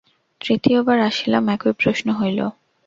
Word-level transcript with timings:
তৃতীয়বার 0.41 0.97
আসিলাম, 0.99 1.43
একই 1.49 1.73
প্রশ্ন 1.73 2.07
হইল। 2.11 2.39